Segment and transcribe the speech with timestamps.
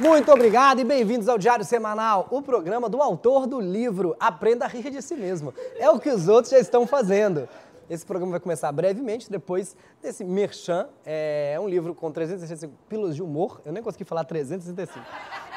[0.00, 4.68] Muito obrigado e bem-vindos ao Diário Semanal, o programa do autor do livro Aprenda a
[4.68, 5.52] Rir de Si Mesmo.
[5.78, 7.46] É o que os outros já estão fazendo.
[7.88, 10.88] Esse programa vai começar brevemente, depois desse merchan.
[11.04, 15.04] É um livro com 365 pílulas de humor, eu nem consegui falar 365.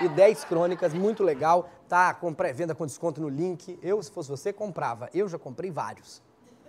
[0.01, 1.69] E 10 crônicas, muito legal.
[1.87, 3.79] Tá com pré-venda com desconto no link.
[3.81, 5.09] Eu, se fosse você, comprava.
[5.13, 6.21] Eu já comprei vários.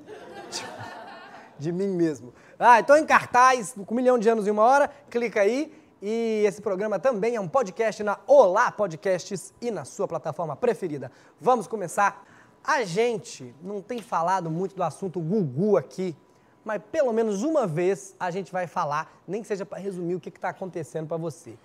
[1.59, 2.33] De mim mesmo.
[2.57, 5.73] Ah, então em cartaz, com um milhão de anos em uma hora, clica aí
[6.07, 11.11] e esse programa também é um podcast na Olá Podcasts e na sua plataforma preferida.
[11.41, 12.27] Vamos começar.
[12.63, 16.15] A gente não tem falado muito do assunto Gugu aqui,
[16.63, 20.21] mas pelo menos uma vez a gente vai falar, nem que seja para resumir o
[20.21, 21.57] que está acontecendo para você.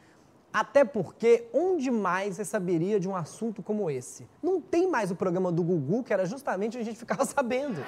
[0.53, 4.25] Até porque onde mais você saberia de um assunto como esse?
[4.41, 7.85] Não tem mais o programa do Gugu, que era justamente onde a gente ficava sabendo.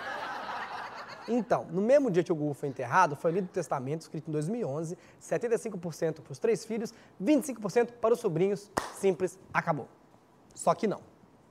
[1.34, 4.34] Então, no mesmo dia que o Gugu foi enterrado, foi lido o testamento escrito em
[4.34, 6.94] 2011, 75% para os três filhos,
[7.24, 9.88] 25% para os sobrinhos, simples, acabou.
[10.54, 11.00] Só que não.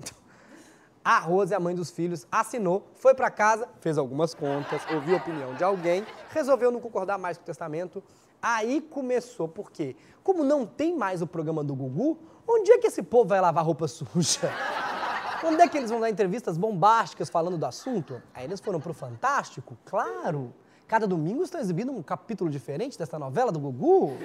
[1.02, 5.16] A Rose, a mãe dos filhos, assinou, foi para casa, fez algumas contas, ouviu a
[5.16, 8.04] opinião de alguém, resolveu não concordar mais com o testamento.
[8.42, 13.02] Aí começou, porque como não tem mais o programa do Gugu, onde é que esse
[13.02, 14.52] povo vai lavar roupa suja?
[15.40, 18.20] Quando é que eles vão dar entrevistas bombásticas falando do assunto?
[18.34, 19.76] Aí eles foram pro Fantástico?
[19.86, 20.52] Claro!
[20.86, 24.18] Cada domingo estão exibindo um capítulo diferente dessa novela do Gugu.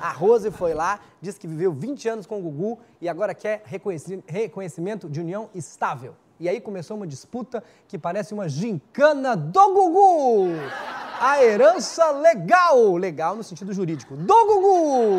[0.00, 3.62] A Rose foi lá, disse que viveu 20 anos com o Gugu e agora quer
[3.66, 6.14] reconhecimento de união estável.
[6.40, 10.46] E aí começou uma disputa que parece uma gincana do Gugu.
[11.20, 15.17] A herança legal, legal no sentido jurídico, do Gugu.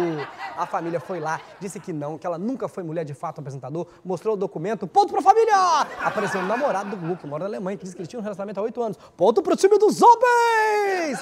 [0.59, 3.87] A família foi lá, disse que não, que ela nunca foi mulher de fato apresentador,
[4.03, 5.55] mostrou o documento, ponto pra família!
[6.03, 8.23] Apareceu o namorado do Gugu, que mora na Alemanha, que disse que eles tinham um
[8.23, 8.97] relacionamento há oito anos.
[9.15, 11.17] Ponto pro time dos homens!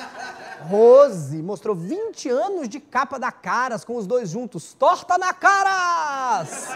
[0.62, 6.70] Rose mostrou 20 anos de capa da Caras com os dois juntos, torta na Caras!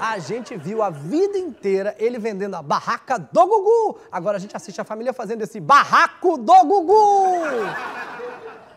[0.00, 4.00] A gente viu a vida inteira ele vendendo a barraca do Gugu.
[4.10, 7.44] Agora a gente assiste a família fazendo esse barraco do Gugu.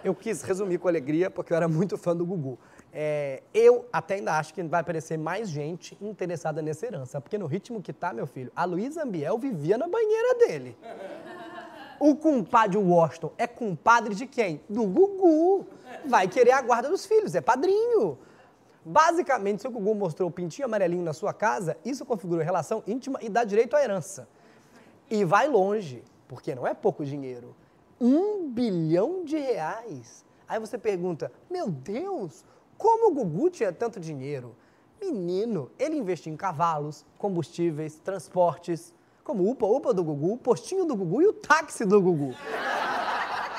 [0.03, 2.59] Eu quis resumir com alegria porque eu era muito fã do Gugu.
[2.97, 7.45] É, eu até ainda acho que vai aparecer mais gente interessada nessa herança, porque no
[7.45, 10.77] ritmo que tá, meu filho, a Luísa Ambiel vivia na banheira dele.
[11.99, 14.61] O compadre Washington é compadre de quem?
[14.69, 15.67] Do Gugu.
[16.05, 18.17] Vai querer a guarda dos filhos, é padrinho.
[18.85, 23.19] Basicamente, se o Gugu mostrou o pintinho amarelinho na sua casa, isso configura relação íntima
[23.21, 24.25] e dá direito à herança.
[25.09, 27.53] E vai longe, porque não é pouco dinheiro.
[27.99, 30.23] Um bilhão de reais.
[30.47, 32.45] Aí você pergunta, meu Deus,
[32.77, 34.55] como o Gugu tinha tanto dinheiro?
[34.99, 38.93] Menino, ele investiu em cavalos, combustíveis, transportes,
[39.23, 42.33] como o Upa Upa do Gugu, o postinho do Gugu e o táxi do Gugu.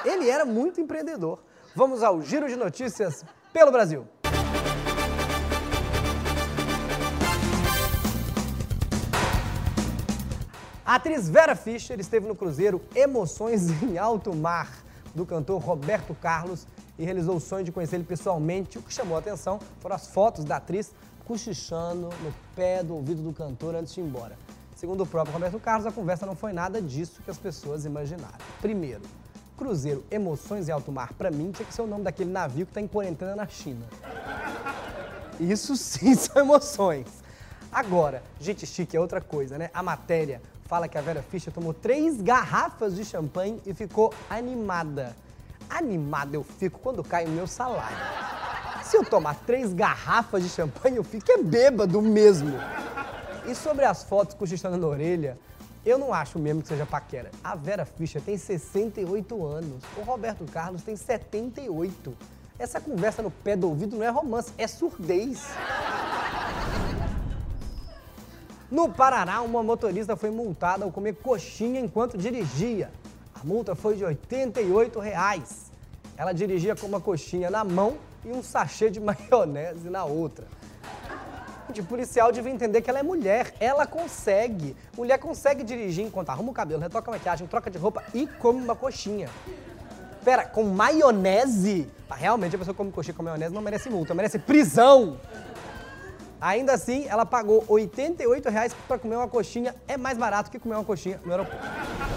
[0.04, 1.40] Ele era muito empreendedor.
[1.74, 4.06] Vamos ao giro de notícias pelo Brasil.
[10.84, 14.70] A atriz Vera Fischer esteve no cruzeiro Emoções em Alto Mar,
[15.14, 16.64] do cantor Roberto Carlos,
[16.98, 18.78] e realizou o sonho de conhecer ele pessoalmente.
[18.78, 20.92] O que chamou a atenção foram as fotos da atriz
[21.24, 24.36] cochichando no pé do ouvido do cantor antes de ir embora.
[24.76, 28.36] Segundo o próprio Roberto Carlos, a conversa não foi nada disso que as pessoas imaginaram.
[28.60, 29.02] Primeiro,
[29.56, 32.70] cruzeiro Emoções em Alto Mar, para mim, tinha que ser o nome daquele navio que
[32.70, 33.86] está em quarentena na China.
[35.40, 37.06] Isso sim são emoções.
[37.72, 39.70] Agora, gente chique é outra coisa, né?
[39.74, 45.16] A matéria fala que a Vera Fischer tomou três garrafas de champanhe e ficou animada.
[45.76, 47.98] Animada eu fico quando cai o meu salário.
[48.82, 52.56] Se eu tomar três garrafas de champanhe, eu fico é bêbado mesmo.
[53.46, 55.38] E sobre as fotos cochichando na orelha,
[55.84, 57.30] eu não acho mesmo que seja paquera.
[57.44, 62.16] A Vera Fischer tem 68 anos, o Roberto Carlos tem 78.
[62.58, 65.44] Essa conversa no pé do ouvido não é romance, é surdez.
[68.70, 72.90] No Paraná, uma motorista foi multada ao comer coxinha enquanto dirigia.
[73.38, 75.65] A multa foi de 88 reais.
[76.16, 80.46] Ela dirigia com uma coxinha na mão e um sachê de maionese na outra.
[81.70, 84.76] De policial devia entender que ela é mulher, ela consegue.
[84.96, 88.62] Mulher consegue dirigir enquanto arruma o cabelo, retoca a maquiagem, troca de roupa e come
[88.62, 89.28] uma coxinha.
[90.24, 91.90] Pera, com maionese?
[92.08, 95.18] Ah, realmente a pessoa que come coxinha com maionese não merece multa, merece prisão.
[96.40, 99.74] Ainda assim, ela pagou 88 reais para comer uma coxinha.
[99.88, 102.15] É mais barato que comer uma coxinha no aeroporto.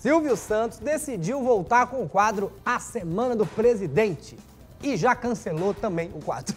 [0.00, 4.38] Silvio Santos decidiu voltar com o quadro A Semana do Presidente.
[4.80, 6.54] E já cancelou também o quadro.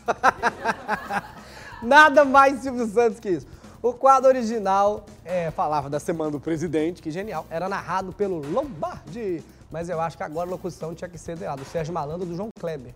[1.82, 3.48] Nada mais Silvio Santos que isso.
[3.82, 7.48] O quadro original é, falava da Semana do Presidente, que genial.
[7.50, 9.44] Era narrado pelo Lombardi.
[9.72, 12.50] Mas eu acho que agora a locução tinha que ser do Sérgio Malandro do João
[12.60, 12.94] Kleber.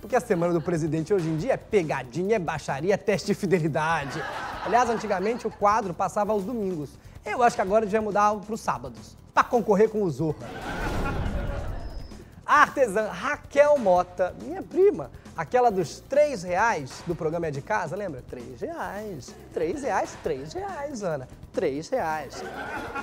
[0.00, 3.34] Porque a semana do presidente hoje em dia é pegadinha, é baixaria, é teste de
[3.34, 4.22] fidelidade.
[4.64, 6.90] Aliás, antigamente o quadro passava aos domingos.
[7.24, 10.46] Eu acho que agora devia mudar para os sábados, para concorrer com o Zorra.
[12.44, 17.96] A artesã Raquel Mota, minha prima, aquela dos três reais do programa É de Casa,
[17.96, 18.22] lembra?
[18.28, 22.42] Três reais, três reais, três reais, Ana, três reais.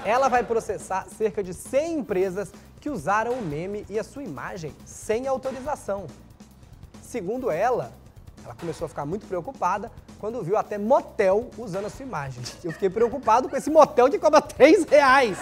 [0.06, 4.75] Ela vai processar cerca de 100 empresas que usaram o meme e a sua imagem
[4.85, 6.06] sem autorização.
[7.01, 7.91] Segundo ela,
[8.45, 9.91] ela começou a ficar muito preocupada
[10.21, 12.44] quando viu até motel usando a sua imagem.
[12.63, 15.35] Eu fiquei preocupado com esse motel que cobra três reais.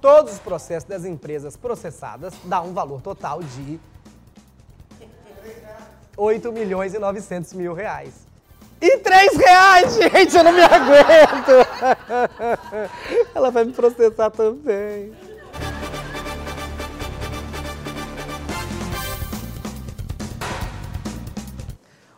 [0.00, 3.80] Todos os processos das empresas processadas dá um valor total de
[6.16, 8.14] 8 milhões e 900 mil reais.
[8.80, 11.50] E 3 reais, gente, eu não me aguento!
[13.34, 15.12] Ela vai me processar também.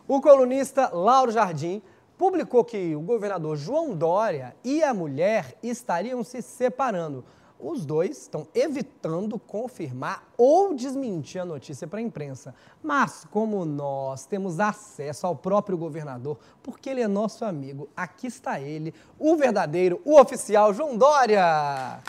[0.09, 1.83] O colunista Lauro Jardim
[2.17, 7.23] publicou que o governador João Dória e a mulher estariam se separando.
[7.59, 12.55] Os dois estão evitando confirmar ou desmentir a notícia para a imprensa.
[12.81, 18.59] Mas, como nós temos acesso ao próprio governador, porque ele é nosso amigo, aqui está
[18.59, 22.01] ele, o verdadeiro, o oficial João Dória!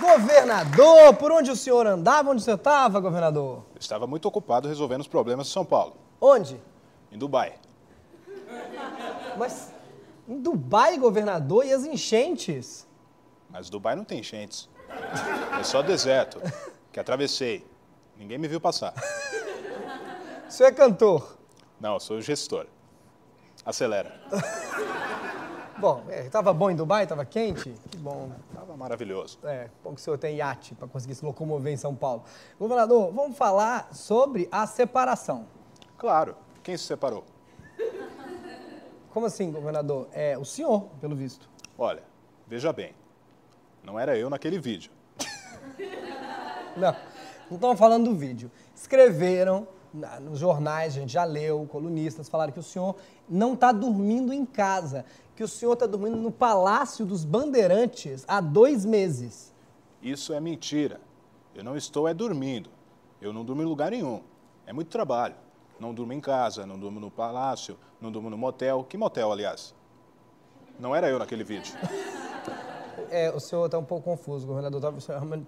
[0.00, 2.30] Governador, por onde o senhor andava?
[2.30, 3.64] Onde você estava, governador?
[3.78, 5.96] Estava muito ocupado resolvendo os problemas de São Paulo.
[6.20, 6.60] Onde?
[7.10, 7.54] Em Dubai.
[9.36, 9.72] Mas
[10.28, 12.86] em Dubai, governador, e as enchentes?
[13.50, 14.68] Mas Dubai não tem enchentes.
[15.58, 16.40] É só deserto,
[16.92, 17.66] que atravessei.
[18.16, 18.94] Ninguém me viu passar.
[20.48, 21.36] Senhor é cantor?
[21.80, 22.66] Não, eu sou gestor.
[23.64, 24.20] Acelera.
[25.86, 27.04] Bom, estava é, bom em Dubai?
[27.04, 27.72] Estava quente?
[27.88, 28.32] Que bom.
[28.48, 29.38] Estava maravilhoso.
[29.44, 32.24] É, bom que o senhor tem iate para conseguir se locomover em São Paulo.
[32.58, 35.46] Governador, vamos falar sobre a separação.
[35.96, 36.34] Claro.
[36.64, 37.24] Quem se separou?
[39.10, 40.08] Como assim, governador?
[40.12, 41.48] É o senhor, pelo visto.
[41.78, 42.02] Olha,
[42.48, 42.92] veja bem.
[43.84, 44.90] Não era eu naquele vídeo.
[46.76, 46.96] Não,
[47.48, 48.50] não estamos falando do vídeo.
[48.74, 49.68] Escreveram
[50.20, 52.96] nos jornais, a gente já leu, colunistas falaram que o senhor
[53.28, 55.04] não está dormindo em casa,
[55.34, 59.54] que o senhor está dormindo no Palácio dos Bandeirantes há dois meses.
[60.02, 61.00] Isso é mentira.
[61.54, 62.70] Eu não estou é dormindo.
[63.20, 64.22] Eu não durmo em lugar nenhum.
[64.66, 65.34] É muito trabalho.
[65.78, 68.84] Não durmo em casa, não durmo no palácio, não durmo no motel.
[68.84, 69.74] Que motel, aliás?
[70.78, 71.74] Não era eu naquele vídeo.
[73.10, 74.80] É, o senhor está um pouco confuso, governador.
[74.80, 74.92] Tá,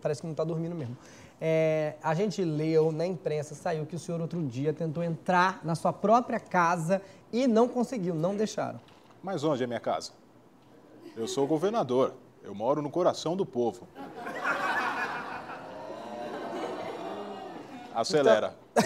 [0.00, 0.96] parece que não está dormindo mesmo.
[1.40, 5.74] É, a gente leu na imprensa, saiu que o senhor outro dia tentou entrar na
[5.74, 7.00] sua própria casa
[7.32, 8.80] e não conseguiu, não deixaram.
[9.22, 10.12] Mas onde é minha casa?
[11.16, 12.14] Eu sou o governador.
[12.42, 13.86] Eu moro no coração do povo.
[17.94, 18.56] Acelera.
[18.72, 18.84] Então,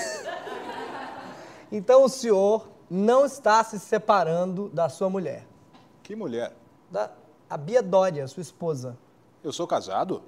[1.73, 5.47] então o senhor não está se separando da sua mulher.
[6.03, 6.53] Que mulher?
[6.91, 7.11] Da
[7.53, 8.97] a Bia Dória, sua esposa.
[9.45, 10.23] Eu sou casado?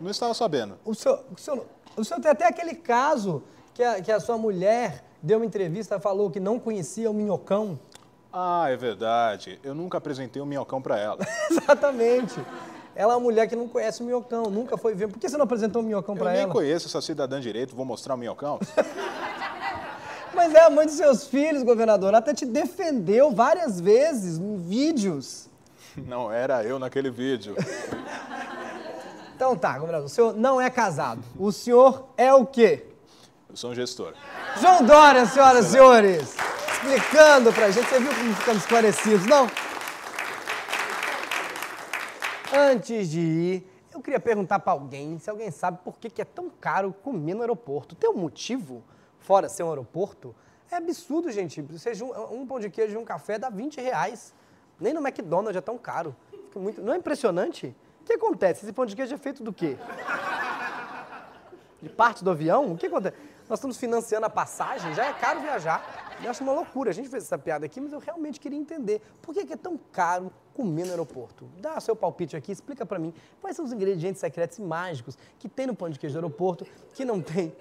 [0.00, 0.76] Não estava sabendo.
[0.84, 1.66] O senhor, o senhor,
[1.96, 3.40] o senhor tem até aquele caso
[3.72, 7.14] que a, que a sua mulher deu uma entrevista e falou que não conhecia o
[7.14, 7.78] minhocão.
[8.32, 9.60] Ah, é verdade.
[9.62, 11.18] Eu nunca apresentei o um minhocão para ela.
[11.48, 12.34] Exatamente.
[12.96, 15.06] Ela é uma mulher que não conhece o minhocão, nunca foi ver.
[15.06, 16.40] Por que você não apresentou o minhocão para ela?
[16.40, 18.58] Eu nem conheço essa cidadã direito, vou mostrar o minhocão.
[20.34, 22.08] Mas é a mãe dos seus filhos, governador.
[22.08, 25.48] Ela até te defendeu várias vezes em vídeos.
[25.96, 27.54] Não era eu naquele vídeo.
[29.34, 31.22] Então tá, governador, o senhor não é casado.
[31.38, 32.86] O senhor é o quê?
[33.48, 34.14] Eu sou um gestor.
[34.60, 36.36] João Dória, senhoras e senhores,
[36.72, 37.88] explicando pra gente.
[37.88, 39.48] Você viu como ficamos esclarecidos, não?
[42.52, 46.24] Antes de ir, eu queria perguntar para alguém se alguém sabe por que, que é
[46.24, 47.94] tão caro comer no aeroporto.
[47.94, 48.82] Tem um motivo,
[49.24, 50.34] fora ser um aeroporto?
[50.70, 51.60] É absurdo, gente.
[51.62, 51.92] Você,
[52.30, 54.34] um pão de queijo e um café dá 20 reais.
[54.78, 56.14] Nem no McDonald's é tão caro.
[56.54, 56.80] Muito...
[56.82, 57.74] Não é impressionante?
[58.00, 58.64] O que acontece?
[58.64, 59.76] Esse pão de queijo é feito do quê?
[61.80, 62.72] De parte do avião?
[62.72, 63.16] O que acontece?
[63.48, 66.16] Nós estamos financiando a passagem, já é caro viajar.
[66.22, 66.90] Eu acho uma loucura.
[66.90, 69.78] A gente fez essa piada aqui, mas eu realmente queria entender por que é tão
[69.92, 71.48] caro comer no aeroporto.
[71.58, 75.48] Dá seu palpite aqui, explica para mim quais são os ingredientes secretos e mágicos que
[75.48, 77.54] tem no pão de queijo do aeroporto que não tem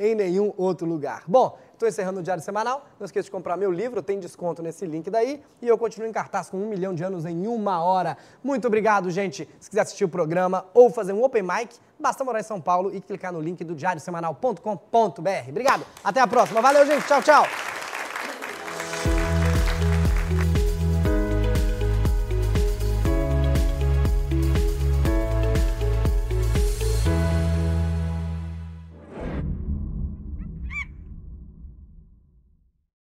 [0.00, 1.22] em nenhum outro lugar.
[1.28, 2.86] Bom, estou encerrando o Diário Semanal.
[2.98, 5.42] Não esqueça de comprar meu livro, tem desconto nesse link daí.
[5.60, 8.16] E eu continuo em cartaz com um milhão de anos em uma hora.
[8.42, 9.46] Muito obrigado, gente.
[9.60, 12.92] Se quiser assistir o programa ou fazer um open mic, basta morar em São Paulo
[12.94, 15.48] e clicar no link do diariosemanal.com.br.
[15.48, 16.62] Obrigado, até a próxima.
[16.62, 17.06] Valeu, gente.
[17.06, 17.69] Tchau, tchau.